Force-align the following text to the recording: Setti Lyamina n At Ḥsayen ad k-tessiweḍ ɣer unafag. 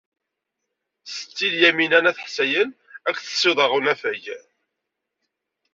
Setti 1.13 1.47
Lyamina 1.53 1.99
n 2.03 2.09
At 2.09 2.23
Ḥsayen 2.25 2.69
ad 3.07 3.13
k-tessiweḍ 3.17 3.57
ɣer 3.61 3.71
unafag. 3.77 4.23